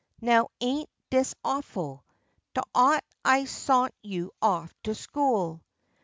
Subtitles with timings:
[0.19, 2.03] Now, ain't dis awful!
[2.55, 5.61] T'ought I sont you off to school.